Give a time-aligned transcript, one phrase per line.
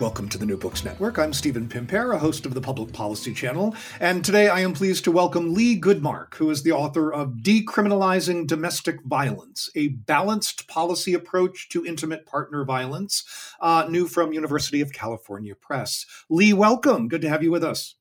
[0.00, 1.18] Welcome to the New Books Network.
[1.18, 5.04] I'm Stephen Pimpare, a host of the Public Policy Channel, and today I am pleased
[5.04, 11.12] to welcome Leigh Goodmark, who is the author of Decriminalizing Domestic Violence, a balanced policy
[11.12, 13.24] approach to intimate partner violence,
[13.60, 16.06] uh, new from University of California Press.
[16.30, 17.06] Leigh, welcome.
[17.06, 17.96] Good to have you with us.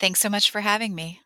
[0.00, 1.20] Thanks so much for having me.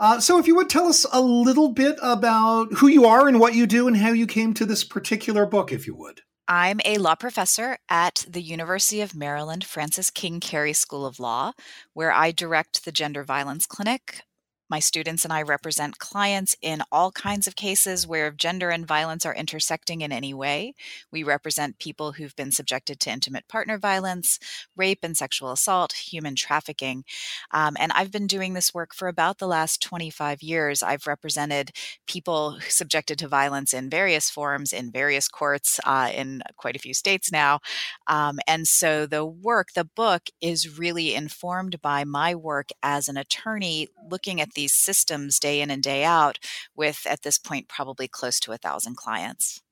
[0.00, 3.38] Uh, so, if you would tell us a little bit about who you are and
[3.38, 6.22] what you do and how you came to this particular book, if you would.
[6.52, 11.52] I'm a law professor at the University of Maryland Francis King Carey School of Law,
[11.94, 14.22] where I direct the Gender Violence Clinic.
[14.70, 19.26] My students and I represent clients in all kinds of cases where gender and violence
[19.26, 20.74] are intersecting in any way.
[21.10, 24.38] We represent people who've been subjected to intimate partner violence,
[24.76, 27.02] rape and sexual assault, human trafficking.
[27.50, 30.84] Um, and I've been doing this work for about the last 25 years.
[30.84, 31.72] I've represented
[32.06, 36.94] people subjected to violence in various forms, in various courts, uh, in quite a few
[36.94, 37.58] states now.
[38.06, 43.16] Um, and so the work, the book, is really informed by my work as an
[43.16, 46.38] attorney looking at the these systems day in and day out
[46.76, 49.62] with at this point probably close to a thousand clients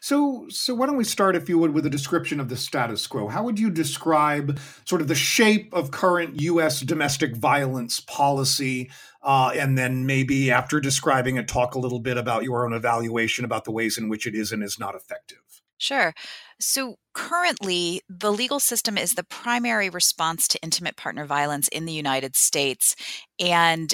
[0.00, 3.06] so, so why don't we start, if you would, with a description of the status
[3.06, 3.28] quo?
[3.28, 6.80] How would you describe sort of the shape of current U.S.
[6.80, 8.90] domestic violence policy,
[9.22, 13.44] uh, and then maybe after describing it, talk a little bit about your own evaluation
[13.44, 15.41] about the ways in which it is and is not effective?
[15.82, 16.14] Sure.
[16.60, 21.92] So currently, the legal system is the primary response to intimate partner violence in the
[21.92, 22.94] United States.
[23.40, 23.92] And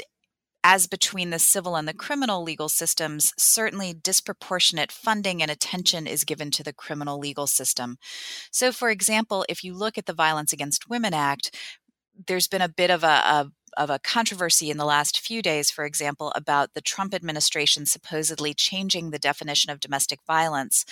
[0.64, 6.24] as between the civil and the criminal legal systems, certainly disproportionate funding and attention is
[6.24, 7.96] given to the criminal legal system.
[8.52, 11.56] So, for example, if you look at the Violence Against Women Act,
[12.26, 15.70] there's been a bit of a, a of a controversy in the last few days,
[15.70, 20.84] for example, about the Trump administration supposedly changing the definition of domestic violence.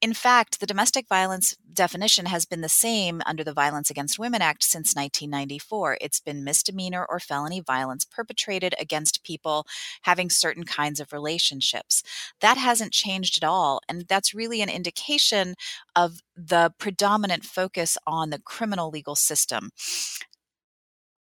[0.00, 4.40] In fact, the domestic violence definition has been the same under the Violence Against Women
[4.40, 5.98] Act since 1994.
[6.00, 9.66] It's been misdemeanor or felony violence perpetrated against people
[10.02, 12.02] having certain kinds of relationships.
[12.40, 13.82] That hasn't changed at all.
[13.88, 15.54] And that's really an indication
[15.94, 19.70] of the predominant focus on the criminal legal system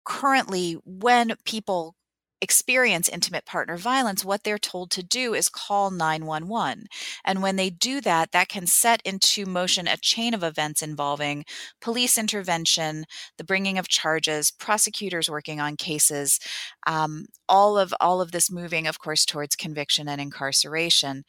[0.07, 1.95] currently, when people
[2.39, 6.85] experience intimate partner violence, what they're told to do is call 911.
[7.25, 11.45] And when they do that, that can set into motion a chain of events involving
[11.81, 13.05] police intervention,
[13.37, 16.39] the bringing of charges, prosecutors working on cases,
[16.85, 21.23] um, all of all of this moving, of course, towards conviction and incarceration.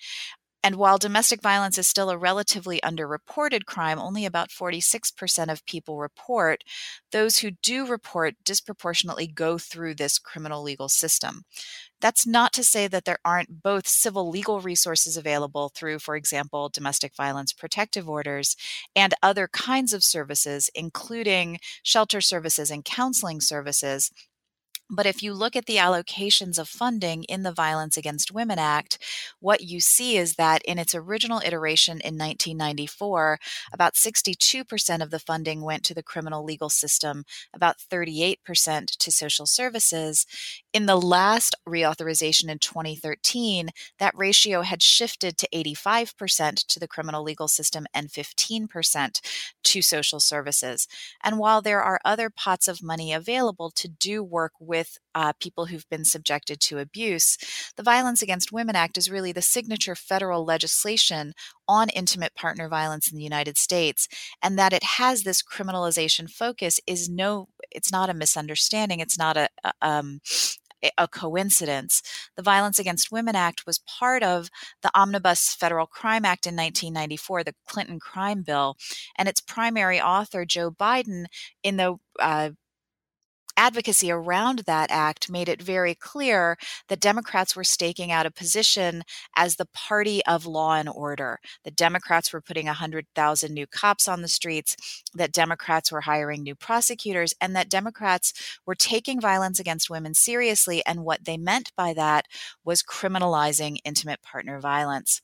[0.69, 5.97] And while domestic violence is still a relatively underreported crime, only about 46% of people
[5.97, 6.63] report,
[7.11, 11.45] those who do report disproportionately go through this criminal legal system.
[12.03, 16.69] That's not to say that there aren't both civil legal resources available through, for example,
[16.69, 18.55] domestic violence protective orders
[18.95, 24.11] and other kinds of services, including shelter services and counseling services
[24.91, 28.99] but if you look at the allocations of funding in the Violence Against Women Act,
[29.41, 33.39] what you see is that in its original iteration in 1994,
[33.73, 39.47] about 62% of the funding went to the criminal legal system, about 38% to social
[39.47, 40.27] services.
[40.75, 47.23] In the last reauthorization in 2013, that ratio had shifted to 85% to the criminal
[47.23, 49.21] legal system and 15%
[49.65, 50.87] to social services.
[51.25, 55.67] And while there are other pots of money available to do work with uh, people
[55.67, 57.39] who've been subjected to abuse,
[57.79, 61.33] the Violence Against Women Act is really the signature federal legislation
[61.67, 64.07] on intimate partner violence in the United States.
[64.43, 69.01] And that it has this criminalization focus is no, it's not a misunderstanding.
[69.01, 70.21] It's not a, a um,
[70.97, 72.03] a coincidence.
[72.37, 74.51] The Violence Against Women Act was part of
[74.83, 78.77] the Omnibus Federal Crime Act in 1994, the Clinton crime bill,
[79.17, 81.27] and its primary author, Joe Biden,
[81.63, 82.51] in the uh,
[83.59, 86.57] advocacy around that act made it very clear
[86.89, 89.03] that Democrats were staking out a position
[89.37, 91.41] as the party of law and order.
[91.65, 94.77] The Democrats were putting 100,000 new cops on the streets,
[95.15, 98.33] that Democrats were hiring new prosecutors, and that Democrats
[98.67, 100.85] were taking violence against women seriously.
[100.87, 102.27] And what they meant by that
[102.65, 105.21] was criminalizing intimate partner violence.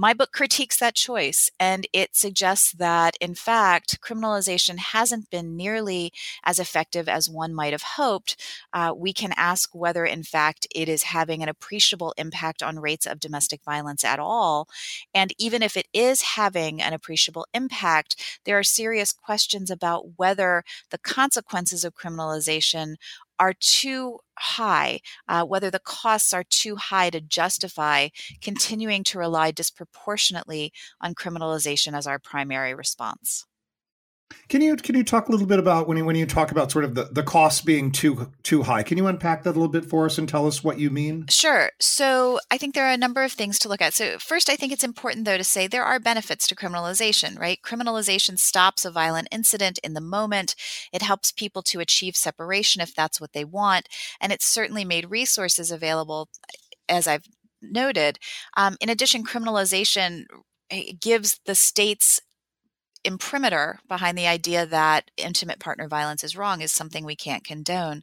[0.00, 6.12] My book critiques that choice and it suggests that, in fact, criminalization hasn't been nearly
[6.44, 8.40] as effective as one might have hoped.
[8.72, 13.06] Uh, we can ask whether, in fact, it is having an appreciable impact on rates
[13.06, 14.68] of domestic violence at all.
[15.12, 20.62] And even if it is having an appreciable impact, there are serious questions about whether
[20.90, 22.94] the consequences of criminalization
[23.38, 28.08] are too high, uh, whether the costs are too high to justify
[28.40, 33.44] continuing to rely disproportionately on criminalization as our primary response.
[34.48, 36.70] Can you can you talk a little bit about when you when you talk about
[36.70, 38.82] sort of the, the costs being too too high?
[38.82, 41.26] Can you unpack that a little bit for us and tell us what you mean?
[41.28, 41.70] Sure.
[41.80, 43.94] So I think there are a number of things to look at.
[43.94, 47.60] So first, I think it's important though to say there are benefits to criminalization, right?
[47.62, 50.54] Criminalization stops a violent incident in the moment.
[50.92, 53.88] It helps people to achieve separation if that's what they want,
[54.20, 56.28] and it's certainly made resources available,
[56.88, 57.26] as I've
[57.60, 58.18] noted.
[58.56, 60.24] Um, in addition, criminalization
[60.70, 62.20] eh, gives the states
[63.04, 68.02] imprimatur behind the idea that intimate partner violence is wrong is something we can't condone.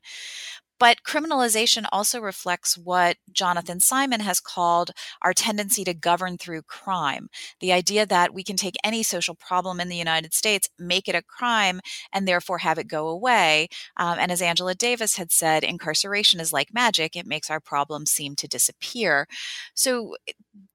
[0.78, 7.30] But criminalization also reflects what Jonathan Simon has called our tendency to govern through crime.
[7.62, 11.16] The idea that we can take any social problem in the United States, make it
[11.16, 11.80] a crime,
[12.12, 13.70] and therefore have it go away.
[13.96, 18.12] Um, and as Angela Davis had said, incarceration is like magic, it makes our problems
[18.12, 19.28] seem to disappear.
[19.74, 20.16] So,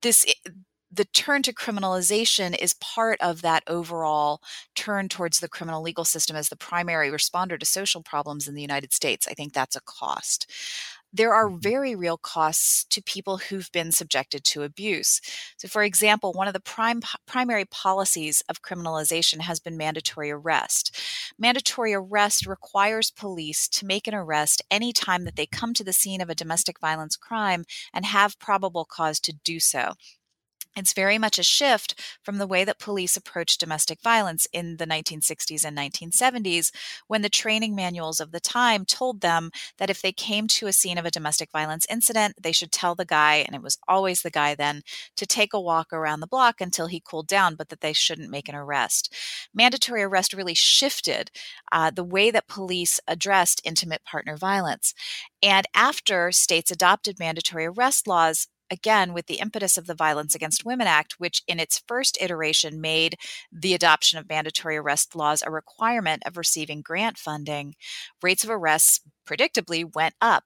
[0.02, 0.24] this
[0.92, 4.40] the turn to criminalization is part of that overall
[4.74, 8.62] turn towards the criminal legal system as the primary responder to social problems in the
[8.62, 9.28] United States.
[9.28, 10.50] I think that's a cost.
[11.12, 11.58] There are mm-hmm.
[11.58, 15.20] very real costs to people who've been subjected to abuse.
[15.56, 21.00] So, for example, one of the prime, primary policies of criminalization has been mandatory arrest.
[21.38, 26.20] Mandatory arrest requires police to make an arrest anytime that they come to the scene
[26.20, 29.94] of a domestic violence crime and have probable cause to do so.
[30.76, 34.86] It's very much a shift from the way that police approached domestic violence in the
[34.86, 36.70] 1960s and 1970s,
[37.08, 40.72] when the training manuals of the time told them that if they came to a
[40.72, 44.22] scene of a domestic violence incident, they should tell the guy, and it was always
[44.22, 44.82] the guy then,
[45.16, 48.30] to take a walk around the block until he cooled down, but that they shouldn't
[48.30, 49.12] make an arrest.
[49.52, 51.32] Mandatory arrest really shifted
[51.72, 54.94] uh, the way that police addressed intimate partner violence.
[55.42, 60.64] And after states adopted mandatory arrest laws, again with the impetus of the Violence Against
[60.64, 63.16] Women Act, which in its first iteration made
[63.52, 67.74] the adoption of mandatory arrest laws a requirement of receiving grant funding,
[68.22, 70.44] rates of arrests predictably went up.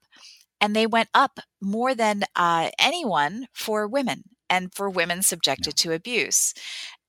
[0.61, 5.93] And they went up more than uh, anyone for women and for women subjected to
[5.93, 6.55] abuse.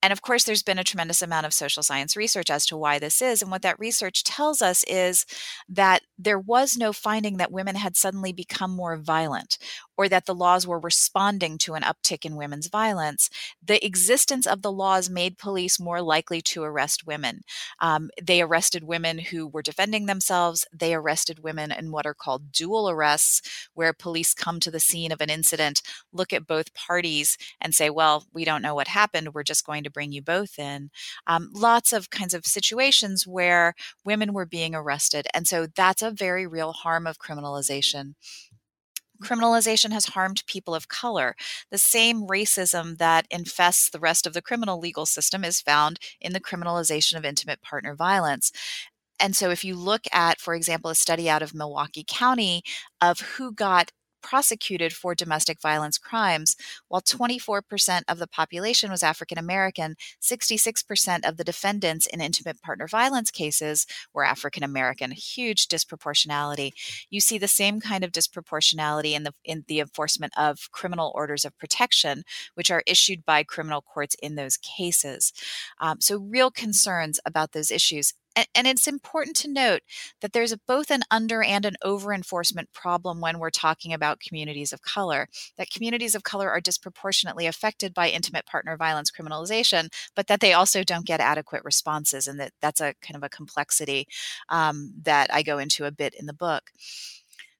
[0.06, 3.00] And of course, there's been a tremendous amount of social science research as to why
[3.00, 3.41] this is.
[3.41, 5.25] And what that research tells us is
[5.67, 9.57] that there was no finding that women had suddenly become more violent
[9.97, 13.29] or that the laws were responding to an uptick in women's violence,
[13.63, 17.41] the existence of the laws made police more likely to arrest women.
[17.79, 20.65] Um, they arrested women who were defending themselves.
[20.73, 25.12] They arrested women in what are called dual arrests, where police come to the scene
[25.12, 25.81] of an incident,
[26.12, 29.33] look at both parties, and say, well, we don't know what happened.
[29.33, 30.89] We're just going to bring you both in.
[31.27, 33.73] Um, lots of kinds of situations where
[34.03, 35.27] women were being arrested.
[35.33, 38.13] And so that's a very real harm of criminalization
[39.21, 39.27] mm.
[39.27, 41.35] criminalization has harmed people of color.
[41.71, 46.33] The same racism that infests the rest of the criminal legal system is found in
[46.33, 48.51] the criminalization of intimate partner violence.
[49.19, 52.63] And so, if you look at, for example, a study out of Milwaukee County
[53.01, 53.91] of who got
[54.25, 56.55] prosecuted for domestic violence crimes.
[56.88, 62.88] While 24% of the population was African American, 66% of the defendants in intimate partner
[62.88, 65.12] violence cases were African American.
[65.12, 66.72] Huge disproportionality.
[67.12, 71.46] You see the same kind of disproportionality in the in the enforcement of criminal orders
[71.46, 72.24] of protection,
[72.55, 75.34] which are issued by criminal courts in those cases.
[75.79, 79.82] Um, so, real concerns about those issues and, and it's important to note
[80.22, 84.20] that there's a, both an under and an over enforcement problem when we're talking about
[84.20, 85.27] communities of color.
[85.58, 90.54] That communities of color are disproportionately affected by intimate partner violence criminalization, but that they
[90.54, 94.08] also don't get adequate responses, and that that's a kind of a complexity
[94.50, 96.72] um, that I go into a bit in the book.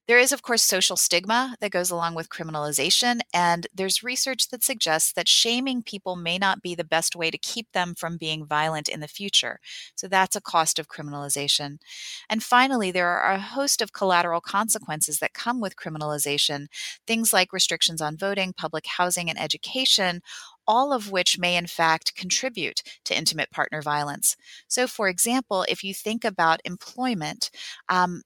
[0.08, 4.62] There is, of course, social stigma that goes along with criminalization, and there's research that
[4.62, 8.46] suggests that shaming people may not be the best way to keep them from being
[8.46, 9.58] violent in the future.
[9.96, 11.78] So that's a cost of criminalization.
[12.30, 16.66] And finally, there are a host of collateral consequences that come with criminalization,
[17.06, 20.20] things like restrictions on voting, public housing, and education,
[20.68, 24.36] all of which may in fact contribute to intimate partner violence.
[24.68, 27.50] So, for example, if you think about employment,
[27.88, 28.22] um,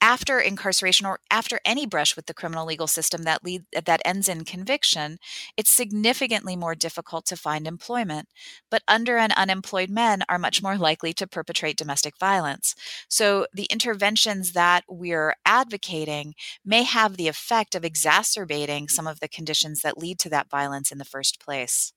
[0.00, 4.28] after incarceration or after any brush with the criminal legal system that lead that ends
[4.28, 5.18] in conviction
[5.56, 8.28] it's significantly more difficult to find employment.
[8.70, 12.74] But under and unemployed men are much more likely to perpetrate domestic violence.
[13.08, 19.28] So the interventions that we're advocating may have the effect of exacerbating some of the
[19.28, 21.92] conditions that lead to that violence in the first place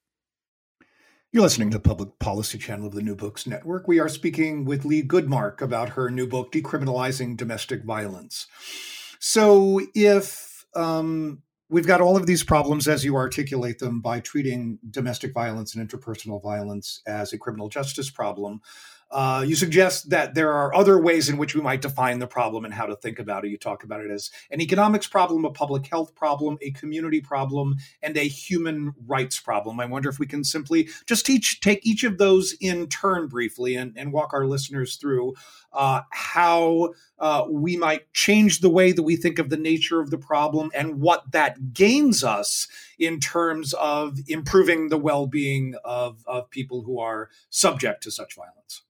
[1.31, 3.88] you're listening to the Public Policy Channel of the New Books Network.
[3.88, 8.48] We are speaking with Leigh Goodmark about her new book, Decriminalizing Domestic Violence.
[9.19, 14.79] So, if um, we've got all of these problems as you articulate them by treating
[14.89, 18.62] domestic violence and interpersonal violence as a criminal justice problem,
[19.11, 22.63] uh, you suggest that there are other ways in which we might define the problem
[22.63, 23.49] and how to think about it.
[23.49, 27.77] You talk about it as an economics problem, a public health problem, a community problem,
[28.03, 29.79] and a human rights problem.
[29.79, 33.75] I wonder if we can simply just teach, take each of those in turn briefly
[33.75, 35.33] and, and walk our listeners through
[35.73, 40.09] uh, how uh, we might change the way that we think of the nature of
[40.09, 46.23] the problem and what that gains us in terms of improving the well being of,
[46.27, 48.83] of people who are subject to such violence.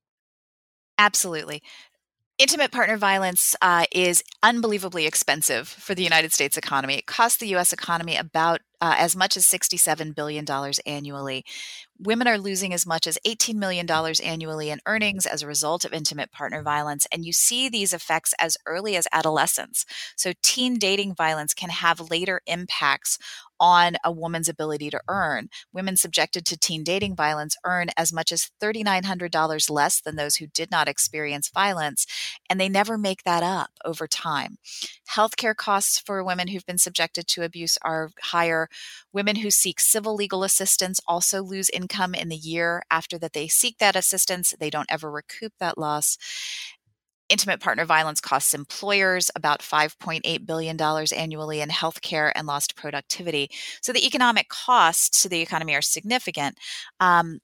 [1.00, 1.64] Absolutely.
[2.38, 6.96] Intimate partner violence uh, is unbelievably expensive for the United States economy.
[6.96, 7.74] It costs the U.S.
[7.74, 10.46] economy about uh, as much as $67 billion
[10.86, 11.46] annually.
[12.00, 15.94] Women are losing as much as $18 million annually in earnings as a result of
[15.94, 17.08] intimate partner violence.
[17.12, 19.86] And you see these effects as early as adolescence.
[20.18, 23.18] So, teen dating violence can have later impacts
[23.60, 25.50] on a woman's ability to earn.
[25.74, 30.48] Women subjected to teen dating violence earn as much as $3,900 less than those who
[30.48, 32.06] did not experience violence,
[32.50, 34.58] and they never make that up over time.
[35.12, 38.70] Healthcare costs for women who've been subjected to abuse are higher.
[39.12, 43.48] Women who seek civil legal assistance also lose income in the year after that they
[43.48, 44.54] seek that assistance.
[44.60, 46.18] They don't ever recoup that loss.
[47.30, 53.50] Intimate partner violence costs employers about $5.8 billion annually in healthcare and lost productivity.
[53.82, 56.58] So the economic costs to the economy are significant.
[57.00, 57.40] Um,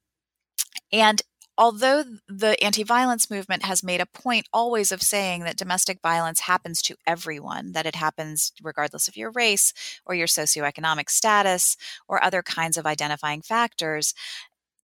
[0.92, 1.22] and
[1.58, 6.42] although the anti violence movement has made a point always of saying that domestic violence
[6.42, 9.74] happens to everyone, that it happens regardless of your race
[10.06, 11.78] or your socioeconomic status
[12.08, 14.14] or other kinds of identifying factors,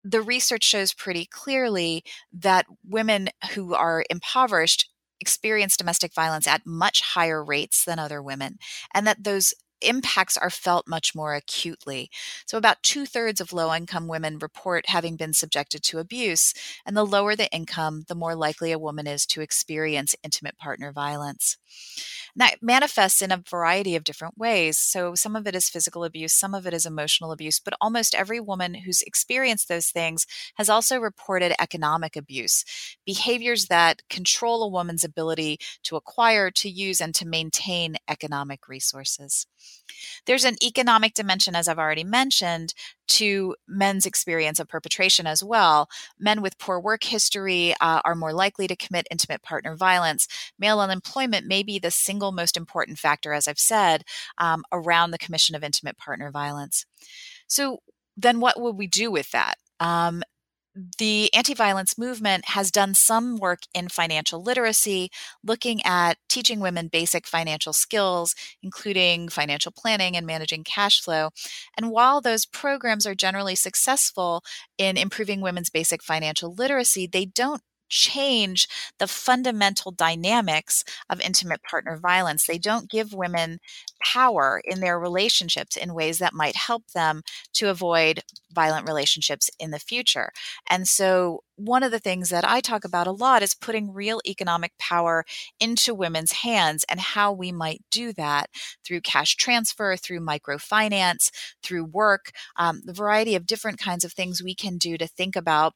[0.03, 2.03] the research shows pretty clearly
[2.33, 4.89] that women who are impoverished
[5.21, 8.57] experience domestic violence at much higher rates than other women,
[8.93, 12.09] and that those impacts are felt much more acutely.
[12.45, 16.53] So, about two thirds of low income women report having been subjected to abuse,
[16.85, 20.91] and the lower the income, the more likely a woman is to experience intimate partner
[20.91, 21.57] violence.
[22.35, 24.77] That manifests in a variety of different ways.
[24.77, 28.15] So, some of it is physical abuse, some of it is emotional abuse, but almost
[28.15, 32.63] every woman who's experienced those things has also reported economic abuse,
[33.05, 39.47] behaviors that control a woman's ability to acquire, to use, and to maintain economic resources.
[40.25, 42.73] There's an economic dimension, as I've already mentioned,
[43.07, 45.89] to men's experience of perpetration as well.
[46.17, 50.27] Men with poor work history uh, are more likely to commit intimate partner violence.
[50.57, 54.03] Male unemployment may be the single most important factor, as I've said,
[54.37, 56.85] um, around the commission of intimate partner violence.
[57.47, 57.79] So,
[58.17, 59.55] then what will we do with that?
[59.79, 60.21] Um,
[60.99, 65.09] the anti violence movement has done some work in financial literacy,
[65.43, 71.29] looking at teaching women basic financial skills, including financial planning and managing cash flow.
[71.75, 74.43] And while those programs are generally successful
[74.77, 78.67] in improving women's basic financial literacy, they don't change
[78.99, 82.45] the fundamental dynamics of intimate partner violence.
[82.47, 83.59] They don't give women
[84.03, 87.21] power in their relationships in ways that might help them
[87.53, 88.21] to avoid
[88.51, 90.31] violent relationships in the future.
[90.69, 94.19] And so, one of the things that I talk about a lot is putting real
[94.25, 95.25] economic power
[95.59, 98.49] into women's hands and how we might do that
[98.83, 101.29] through cash transfer, through microfinance,
[101.61, 105.35] through work, um, the variety of different kinds of things we can do to think
[105.35, 105.73] about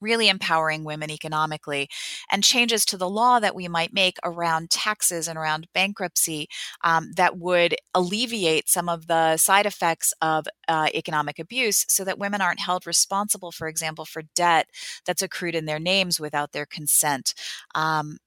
[0.00, 1.88] really empowering women economically
[2.30, 6.48] and changes to the law that we might make around taxes and around bankruptcy
[6.84, 12.18] um, that would alleviate some of the side effects of uh, economic abuse so that
[12.18, 14.68] women aren't held responsible, for example, for debt
[15.06, 17.34] that's accrued in their names without their consent.
[17.74, 18.18] Um,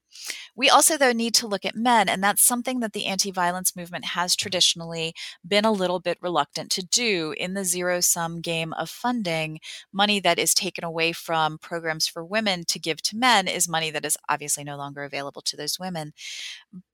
[0.56, 3.76] We also, though, need to look at men, and that's something that the anti violence
[3.76, 5.14] movement has traditionally
[5.46, 9.60] been a little bit reluctant to do in the zero sum game of funding.
[9.92, 13.90] Money that is taken away from programs for women to give to men is money
[13.90, 16.12] that is obviously no longer available to those women.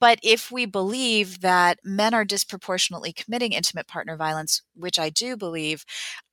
[0.00, 5.36] But if we believe that men are disproportionately committing intimate partner violence, which I do
[5.36, 5.84] believe,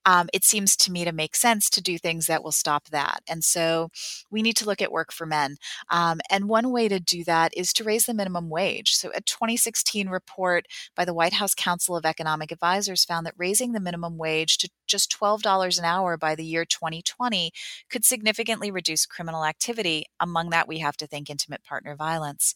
[0.06, 3.22] um, it seems to me to make sense to do things that will stop that.
[3.28, 3.90] And so
[4.30, 5.58] we need to look at work for men.
[5.90, 8.94] Um, and one way to do that is to raise the minimum wage.
[8.96, 10.66] So a 2016 report
[10.96, 14.70] by the White House Council of Economic Advisors found that raising the minimum wage to
[14.86, 17.52] just $12 an hour by the year 2020
[17.90, 20.06] could significantly reduce criminal activity.
[20.20, 22.54] Among that, we have to think intimate partner violence.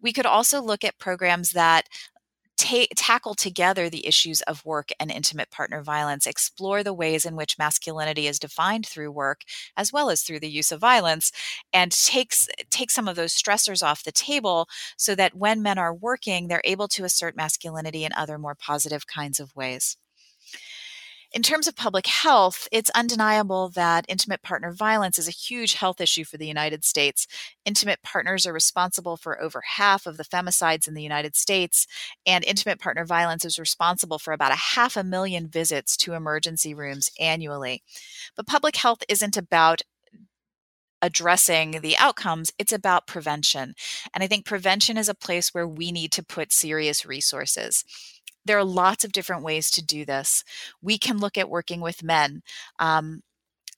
[0.00, 1.88] We could also look at programs that
[2.58, 7.36] ta- tackle together the issues of work and intimate partner violence, explore the ways in
[7.36, 9.42] which masculinity is defined through work
[9.76, 11.32] as well as through the use of violence,
[11.72, 15.94] and takes take some of those stressors off the table so that when men are
[15.94, 19.96] working, they're able to assert masculinity in other more positive kinds of ways.
[21.30, 26.00] In terms of public health, it's undeniable that intimate partner violence is a huge health
[26.00, 27.26] issue for the United States.
[27.66, 31.86] Intimate partners are responsible for over half of the femicides in the United States,
[32.24, 36.72] and intimate partner violence is responsible for about a half a million visits to emergency
[36.72, 37.82] rooms annually.
[38.34, 39.82] But public health isn't about
[41.00, 43.74] addressing the outcomes, it's about prevention.
[44.12, 47.84] And I think prevention is a place where we need to put serious resources.
[48.48, 50.42] There are lots of different ways to do this.
[50.82, 52.42] We can look at working with men.
[52.80, 53.22] Um,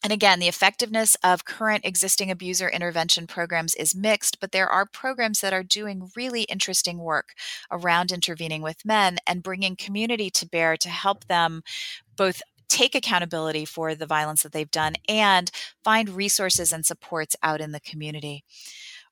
[0.03, 4.87] and again, the effectiveness of current existing abuser intervention programs is mixed, but there are
[4.87, 7.35] programs that are doing really interesting work
[7.71, 11.63] around intervening with men and bringing community to bear to help them
[12.17, 15.51] both take accountability for the violence that they've done and
[15.85, 18.45] find resources and supports out in the community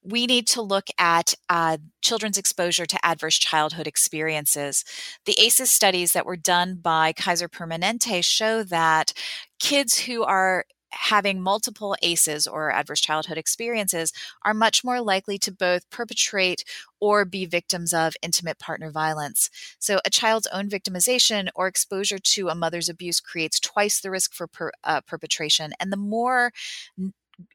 [0.02, 4.84] we need to look at uh, children's exposure to adverse childhood experiences.
[5.24, 9.12] The ACEs studies that were done by Kaiser Permanente show that
[9.58, 14.12] kids who are having multiple ACEs or adverse childhood experiences
[14.42, 16.64] are much more likely to both perpetrate
[17.00, 19.50] or be victims of intimate partner violence.
[19.78, 24.32] So, a child's own victimization or exposure to a mother's abuse creates twice the risk
[24.32, 25.72] for per, uh, perpetration.
[25.78, 26.52] And the more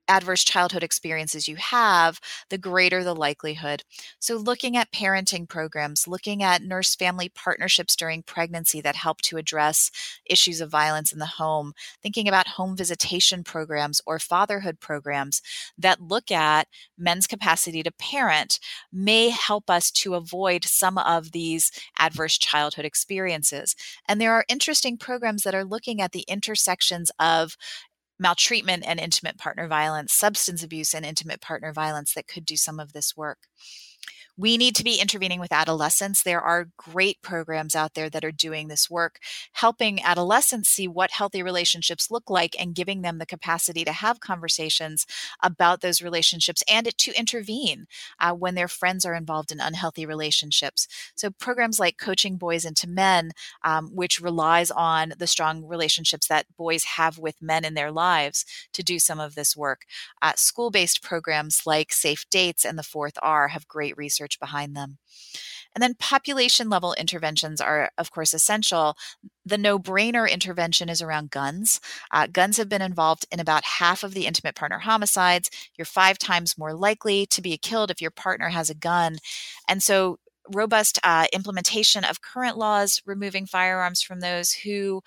[0.08, 3.84] adverse childhood experiences you have, the greater the likelihood.
[4.20, 9.38] So, looking at parenting programs, looking at nurse family partnerships during pregnancy that help to
[9.38, 9.90] address
[10.26, 15.42] issues of violence in the home, thinking about home visitation programs or fatherhood programs
[15.78, 16.68] that look at
[16.98, 18.60] men's capacity to parent
[18.92, 23.76] may help us to avoid some of these adverse childhood experiences.
[24.08, 27.56] And there are interesting programs that are looking at the intersections of
[28.20, 32.80] maltreatment and intimate partner violence, substance abuse and intimate partner violence that could do some
[32.80, 33.40] of this work.
[34.36, 36.24] We need to be intervening with adolescents.
[36.24, 39.20] There are great programs out there that are doing this work,
[39.54, 44.20] helping adolescents see what healthy relationships look like and giving them the capacity to have
[44.22, 45.06] conversations
[45.44, 47.86] about those relationships and to intervene
[48.20, 50.88] uh, when their friends are involved in unhealthy relationships.
[51.16, 56.48] So, programs like Coaching Boys into Men, um, which relies on the strong relationships that
[56.58, 59.82] boys have with men in their lives to do some of this work.
[60.24, 64.40] Uh, School based programs like Safe Dates and the Fourth R have great research research
[64.40, 64.98] behind them.
[65.76, 68.96] And then population level interventions are, of course, essential.
[69.46, 71.80] The no brainer intervention is around guns.
[72.12, 75.50] Uh, guns have been involved in about half of the intimate partner homicides.
[75.76, 79.18] You're five times more likely to be killed if your partner has a gun.
[79.68, 80.20] And so,
[80.54, 85.02] robust uh, implementation of current laws removing firearms from those who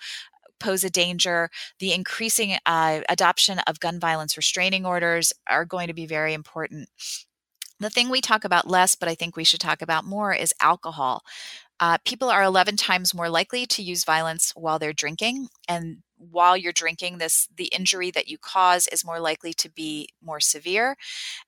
[0.59, 1.49] pose a danger.
[1.79, 6.89] The increasing uh, adoption of gun violence restraining orders are going to be very important.
[7.79, 10.53] The thing we talk about less, but I think we should talk about more, is
[10.61, 11.23] alcohol.
[11.79, 15.49] Uh, people are 11 times more likely to use violence while they're drinking.
[15.67, 20.09] And while you're drinking, this the injury that you cause is more likely to be
[20.21, 20.95] more severe.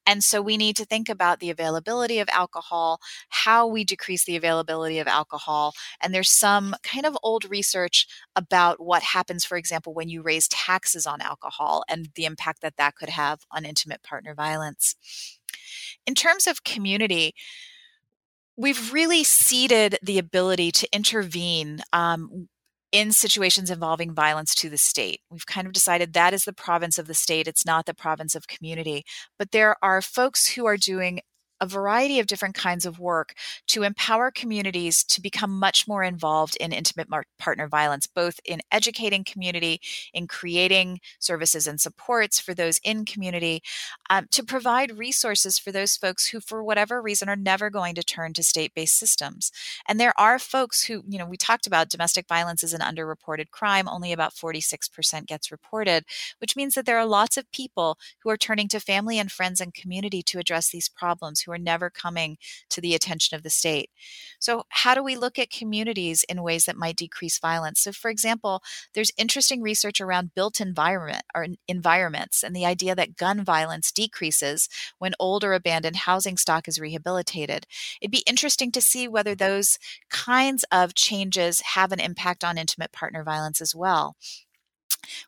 [0.06, 4.36] And so we need to think about the availability of alcohol, how we decrease the
[4.36, 5.74] availability of alcohol.
[6.02, 10.48] And there's some kind of old research about what happens, for example, when you raise
[10.48, 14.96] taxes on alcohol and the impact that that could have on intimate partner violence.
[16.06, 17.34] In terms of community,
[18.58, 22.50] we've really ceded the ability to intervene um,
[22.92, 25.22] in situations involving violence to the state.
[25.30, 28.36] We've kind of decided that is the province of the state, it's not the province
[28.36, 29.04] of community.
[29.38, 31.22] But there are folks who are doing
[31.62, 33.34] a variety of different kinds of work
[33.68, 39.24] to empower communities to become much more involved in intimate partner violence, both in educating
[39.24, 39.82] community,
[40.14, 43.62] in creating services and supports for those in community,
[44.10, 48.04] um, to provide resources for those folks who, for whatever reason, are never going to
[48.04, 49.52] turn to state based systems.
[49.88, 53.52] And there are folks who, you know, we talked about domestic violence is an underreported
[53.52, 56.06] crime, only about 46% gets reported,
[56.40, 59.62] which means that there are lots of people who are turning to family and friends
[59.62, 62.38] and community to address these problems who are never coming
[62.70, 63.90] to the attention of the state.
[64.40, 67.82] So, how do we look at communities in ways that might decrease violence?
[67.82, 68.62] So, for example,
[68.94, 74.70] there's interesting research around built environment or environments and the idea that gun violence decreases
[75.00, 77.66] when old or abandoned housing stock is rehabilitated.
[78.02, 82.92] It'd be interesting to see whether those kinds of changes have an impact on intimate
[82.92, 84.16] partner violence as well.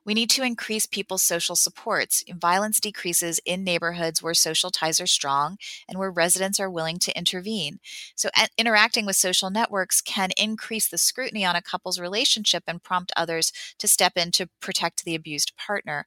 [0.05, 2.23] We need to increase people's social supports.
[2.33, 7.17] Violence decreases in neighborhoods where social ties are strong and where residents are willing to
[7.17, 7.79] intervene.
[8.15, 13.11] So, interacting with social networks can increase the scrutiny on a couple's relationship and prompt
[13.15, 16.05] others to step in to protect the abused partner.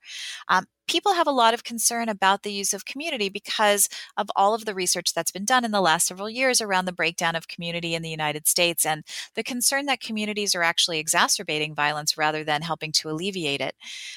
[0.48, 4.55] Um, people have a lot of concern about the use of community because of all
[4.55, 7.49] of the research that's been done in the last several years around the breakdown of
[7.49, 12.44] community in the United States and the concern that communities are actually exacerbating violence rather
[12.44, 13.75] than helping to alleviate it.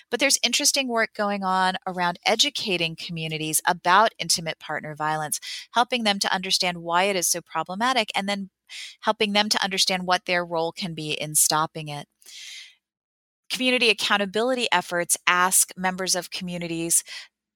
[0.09, 5.39] But there's interesting work going on around educating communities about intimate partner violence,
[5.71, 8.49] helping them to understand why it is so problematic, and then
[9.01, 12.07] helping them to understand what their role can be in stopping it
[13.49, 17.03] community accountability efforts ask members of communities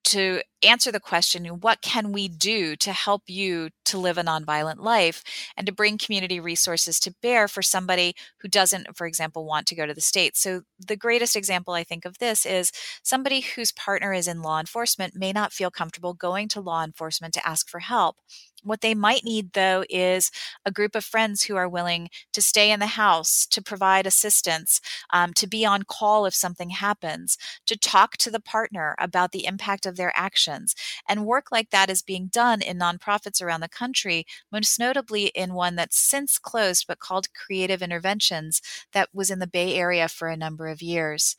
[0.03, 4.79] to answer the question what can we do to help you to live a nonviolent
[4.79, 5.23] life
[5.55, 9.75] and to bring community resources to bear for somebody who doesn't for example want to
[9.75, 12.71] go to the state so the greatest example i think of this is
[13.03, 17.33] somebody whose partner is in law enforcement may not feel comfortable going to law enforcement
[17.33, 18.17] to ask for help
[18.63, 20.31] what they might need, though, is
[20.65, 24.81] a group of friends who are willing to stay in the house, to provide assistance,
[25.11, 29.45] um, to be on call if something happens, to talk to the partner about the
[29.45, 30.75] impact of their actions.
[31.07, 35.53] And work like that is being done in nonprofits around the country, most notably in
[35.53, 38.61] one that's since closed but called Creative Interventions,
[38.93, 41.35] that was in the Bay Area for a number of years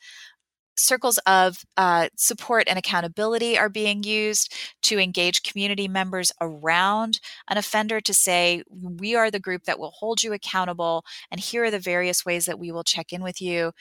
[0.77, 7.59] circles of uh, support and accountability are being used to engage community members around an
[7.59, 11.71] offender to say, we are the group that will hold you accountable, and here are
[11.71, 13.73] the various ways that we will check in with you.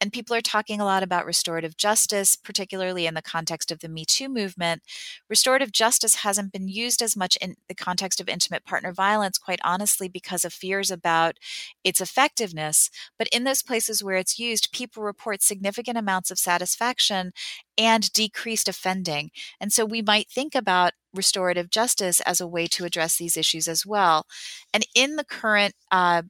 [0.00, 3.88] And people are talking a lot about restorative justice, particularly in the context of the
[3.88, 4.82] Me Too movement.
[5.28, 9.60] Restorative justice hasn't been used as much in the context of intimate partner violence, quite
[9.62, 11.36] honestly, because of fears about
[11.84, 12.90] its effectiveness.
[13.18, 17.32] But in those places where it's used, people report significant amounts of satisfaction
[17.76, 19.30] and decreased offending.
[19.60, 23.66] And so we might think about restorative justice as a way to address these issues
[23.68, 24.26] as well.
[24.72, 26.22] And in the current uh,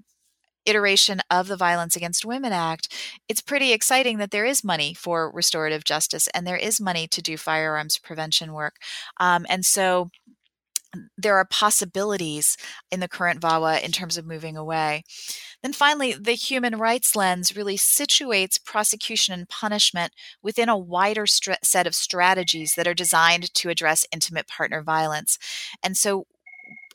[0.66, 2.94] iteration of the Violence Against Women Act,
[3.28, 7.22] it's pretty exciting that there is money for restorative justice and there is money to
[7.22, 8.76] do firearms prevention work.
[9.18, 10.10] Um, and so
[11.16, 12.56] there are possibilities
[12.90, 15.02] in the current VAWA in terms of moving away.
[15.62, 21.86] Then finally, the human rights lens really situates prosecution and punishment within a wider set
[21.86, 25.38] of strategies that are designed to address intimate partner violence.
[25.82, 26.26] And so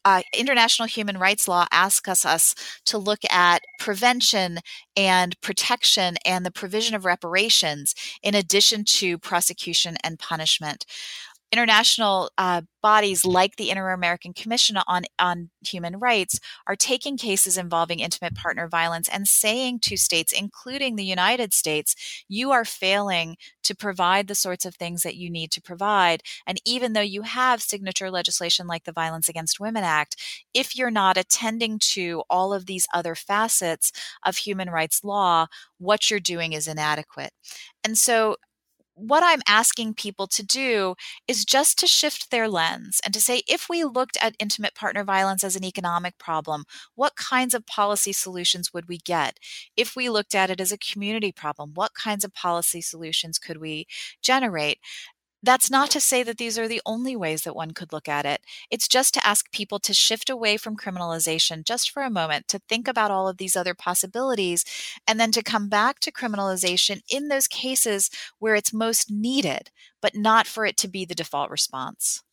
[0.06, 4.60] uh, international human rights law asks us to look at prevention
[4.96, 10.86] and protection and the provision of reparations in addition to prosecution and punishment
[11.56, 16.38] international uh, bodies like the Inter-American Commission on, on Human Rights
[16.68, 21.96] are taking cases involving intimate partner violence and saying to states, including the United States,
[22.28, 26.22] you are failing to provide the sorts of things that you need to provide.
[26.46, 30.18] And even though you have signature legislation like the Violence Against Women Act,
[30.54, 33.94] if you're not attending to all of these other facets
[34.26, 37.32] of human rights law, what you're doing is inadequate.
[37.82, 38.36] And so
[38.96, 40.96] what I'm asking people to do
[41.28, 45.04] is just to shift their lens and to say, if we looked at intimate partner
[45.04, 46.64] violence as an economic problem,
[46.96, 49.38] what kinds of policy solutions would we get?
[49.76, 53.58] If we looked at it as a community problem, what kinds of policy solutions could
[53.60, 53.86] we
[54.22, 54.80] generate?
[55.46, 58.26] That's not to say that these are the only ways that one could look at
[58.26, 58.42] it.
[58.72, 62.60] It's just to ask people to shift away from criminalization just for a moment, to
[62.68, 64.66] think about all of these other possibilities,
[65.08, 70.16] and then to come back to criminalization in those cases where it's most needed, but
[70.16, 72.24] not for it to be the default response.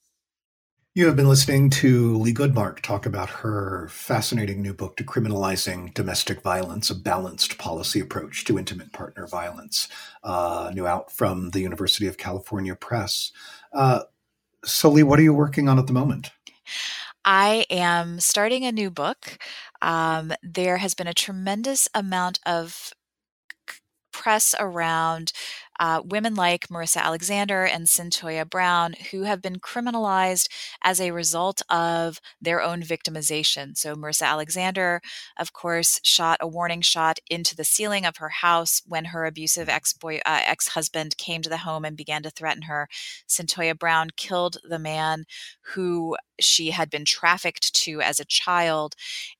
[0.94, 6.42] You have been listening to Leigh Goodmark talk about her fascinating new book, Decriminalizing Domestic
[6.42, 9.88] Violence, a Balanced Policy Approach to Intimate Partner Violence,
[10.22, 13.32] uh, new out from the University of California Press.
[13.72, 14.00] Uh,
[14.66, 16.30] so, Leigh, what are you working on at the moment?
[17.24, 19.38] I am starting a new book.
[19.80, 22.92] Um, there has been a tremendous amount of
[24.22, 25.32] press around
[25.80, 30.48] uh, women like Marissa Alexander and Cyntoia Brown, who have been criminalized
[30.84, 33.76] as a result of their own victimization.
[33.76, 35.00] So, Marissa Alexander,
[35.40, 39.68] of course, shot a warning shot into the ceiling of her house when her abusive
[39.68, 42.88] ex-boy, uh, ex-husband came to the home and began to threaten her.
[43.26, 45.24] Cyntoia Brown killed the man
[45.74, 48.94] who she had been trafficked to as a child.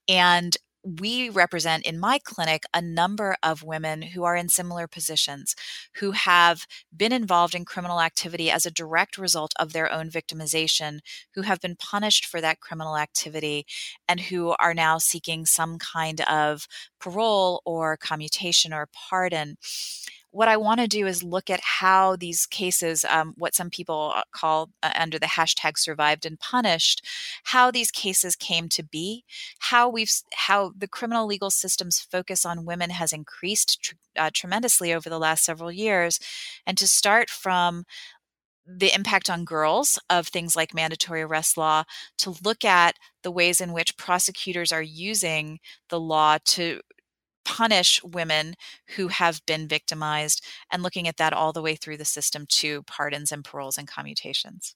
[0.09, 5.55] And we represent in my clinic a number of women who are in similar positions,
[5.97, 6.67] who have
[6.97, 11.01] been involved in criminal activity as a direct result of their own victimization,
[11.35, 13.65] who have been punished for that criminal activity,
[14.09, 16.67] and who are now seeking some kind of
[17.01, 19.57] parole or commutation or pardon
[20.33, 24.13] what I want to do is look at how these cases, um, what some people
[24.17, 27.07] uh, call uh, under the hashtag survived and punished,
[27.45, 29.25] how these cases came to be,
[29.59, 34.93] how we've, how the criminal legal system's focus on women has increased tr- uh, tremendously
[34.93, 36.19] over the last several years,
[36.67, 37.85] and to start from
[38.67, 41.83] the impact on girls of things like mandatory arrest law
[42.17, 45.59] to look at the ways in which prosecutors are using
[45.91, 46.81] the law to
[47.45, 48.55] punish women
[48.97, 52.83] who have been victimized and looking at that all the way through the system to
[52.83, 54.75] pardons and paroles and commutations.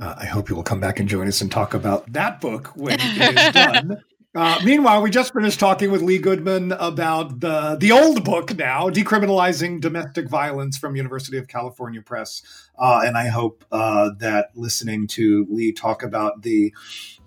[0.00, 2.68] Uh, I hope you will come back and join us and talk about that book
[2.76, 4.02] when it is done.
[4.34, 8.88] Uh, meanwhile, we just finished talking with Leigh Goodman about the the old book now,
[8.90, 12.42] decriminalizing domestic violence from University of California Press,
[12.78, 16.72] uh, and I hope uh, that listening to Leigh talk about the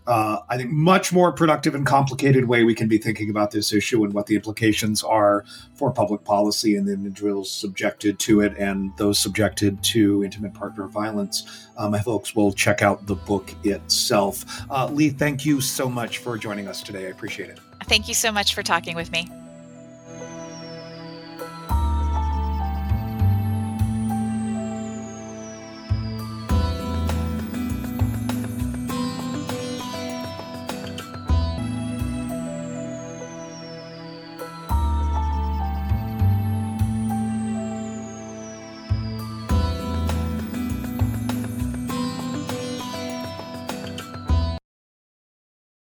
[0.07, 3.71] uh, I think, much more productive and complicated way we can be thinking about this
[3.71, 8.57] issue and what the implications are for public policy and the individuals subjected to it
[8.57, 11.67] and those subjected to intimate partner violence.
[11.77, 14.45] Um, folks will check out the book itself.
[14.69, 17.05] Uh, Leigh, thank you so much for joining us today.
[17.05, 17.59] I appreciate it.
[17.85, 19.29] Thank you so much for talking with me.